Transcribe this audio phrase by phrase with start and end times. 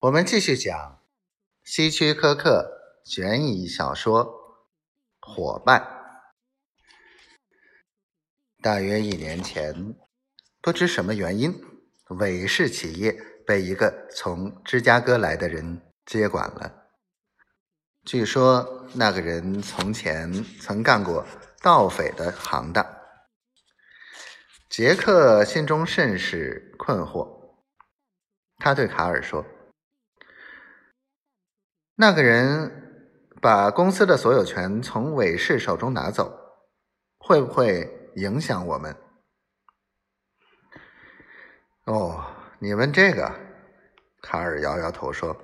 [0.00, 0.98] 我们继续讲
[1.62, 4.24] 希区柯克悬疑小说
[5.20, 5.82] 《伙伴》。
[8.62, 9.94] 大约一年前，
[10.62, 11.54] 不知什么原因，
[12.18, 13.12] 韦氏企业
[13.46, 16.86] 被一个从芝加哥来的人接管了。
[18.06, 20.32] 据说那个人从前
[20.62, 21.26] 曾干过
[21.60, 22.86] 盗匪的行当。
[24.70, 27.58] 杰克心中甚是困惑，
[28.56, 29.44] 他对卡尔说。
[32.00, 36.34] 那个人把公司的所有权从韦氏手中拿走，
[37.18, 38.96] 会不会影响我们？
[41.84, 42.24] 哦，
[42.58, 43.30] 你问这个，
[44.22, 45.36] 卡尔摇摇头说：“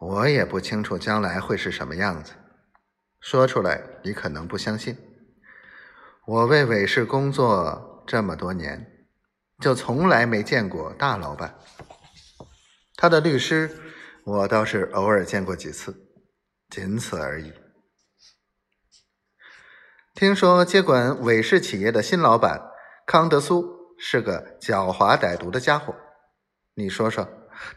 [0.00, 2.32] 我也不清楚将来会是什么样子。
[3.20, 4.96] 说出来你可能不相信。
[6.24, 9.06] 我为韦氏工作这么多年，
[9.60, 11.54] 就从来没见过大老板，
[12.96, 13.78] 他的律师。”
[14.24, 16.08] 我倒是偶尔见过几次，
[16.68, 17.52] 仅此而已。
[20.14, 22.70] 听说接管韦氏企业的新老板
[23.04, 25.92] 康德苏是个狡猾歹毒的家伙，
[26.74, 27.28] 你说说，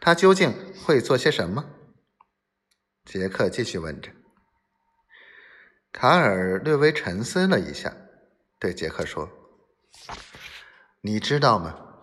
[0.00, 0.52] 他究竟
[0.84, 1.64] 会做些什么？
[3.06, 4.10] 杰克继续问着。
[5.92, 7.96] 卡尔略微沉思了一下，
[8.58, 9.30] 对杰克说
[11.00, 12.02] ：“你知道吗？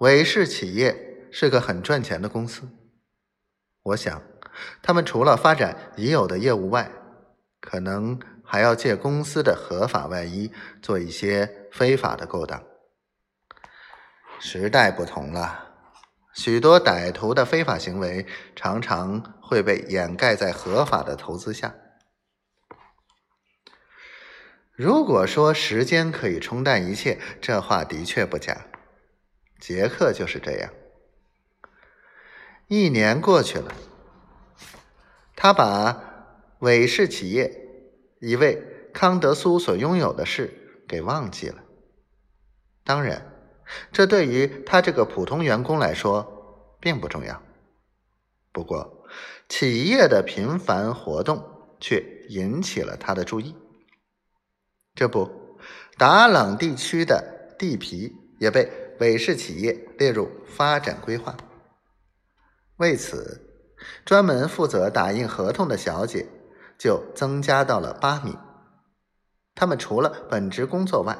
[0.00, 2.70] 韦氏企业是个很赚钱的公司。”
[3.86, 4.20] 我想，
[4.82, 6.90] 他们除了发展已有的业务外，
[7.60, 10.50] 可能还要借公司的合法外衣
[10.82, 12.64] 做一些非法的勾当。
[14.40, 15.68] 时代不同了，
[16.34, 21.72] 许多歹徒的非法行为常常会被掩盖在合法的投资下。
[24.72, 28.66] 如果说时间可以冲淡一切，这话的确不假。
[29.60, 30.70] 杰克就是这样。
[32.68, 33.72] 一年过去了，
[35.36, 36.02] 他把
[36.58, 37.68] 韦氏企业
[38.18, 38.60] 一位
[38.92, 41.62] 康德苏所拥有的事给忘记了。
[42.82, 43.24] 当然，
[43.92, 47.40] 这对于他这个普通员工来说并不重要。
[48.50, 49.06] 不过，
[49.48, 51.44] 企业的频繁活动
[51.78, 53.54] 却引起了他的注意。
[54.92, 55.30] 这不，
[55.96, 58.68] 达朗地区的地皮也被
[58.98, 61.36] 韦氏企业列入发展规划。
[62.76, 63.40] 为此，
[64.04, 66.26] 专门负责打印合同的小姐
[66.76, 68.36] 就增加到了八名。
[69.54, 71.16] 他们除了本职工作外，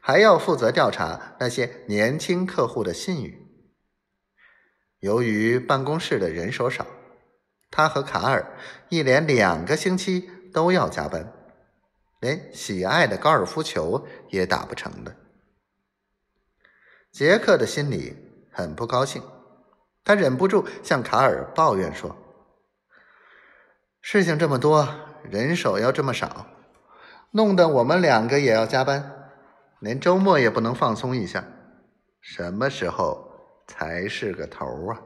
[0.00, 3.44] 还要负责调查那些年轻客户的信誉。
[5.00, 6.86] 由于办公室的人手少，
[7.70, 8.56] 他和卡尔
[8.88, 11.32] 一连两个星期都要加班，
[12.20, 15.16] 连喜爱的高尔夫球也打不成了。
[17.10, 18.16] 杰克的心里
[18.52, 19.20] 很不高兴。
[20.08, 22.16] 他忍不住向卡尔抱怨说
[24.00, 24.88] ：“事情这么多，
[25.22, 26.46] 人手要这么少，
[27.32, 29.28] 弄得我们两个也要加班，
[29.80, 31.44] 连周末也不能放松一下，
[32.22, 33.30] 什么时候
[33.66, 34.98] 才是个头啊？”